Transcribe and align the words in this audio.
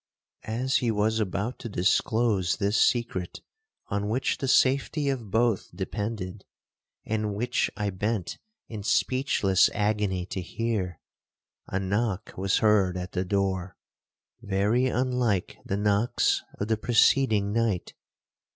'As 0.45 0.77
he 0.77 0.89
was 0.89 1.19
about 1.19 1.59
to 1.59 1.69
disclose 1.69 2.57
this 2.57 2.75
secret 2.75 3.41
on 3.89 4.09
which 4.09 4.39
the 4.39 4.47
safety 4.47 5.09
of 5.09 5.29
both 5.29 5.69
depended, 5.75 6.43
and 7.05 7.35
which 7.35 7.69
I 7.77 7.91
bent 7.91 8.39
in 8.67 8.81
speechless 8.81 9.69
agony 9.75 10.25
to 10.25 10.41
hear, 10.41 10.99
a 11.67 11.79
knock 11.79 12.33
was 12.35 12.57
heard 12.57 12.97
at 12.97 13.11
the 13.11 13.23
door, 13.23 13.77
very 14.41 14.87
unlike 14.87 15.59
the 15.63 15.77
knocks 15.77 16.41
of 16.59 16.67
the 16.67 16.77
preceding 16.77 17.53
night. 17.53 17.93